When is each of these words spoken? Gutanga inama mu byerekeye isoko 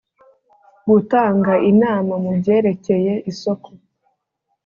Gutanga 0.89 1.53
inama 1.71 2.13
mu 2.23 2.31
byerekeye 2.39 3.13
isoko 3.31 3.69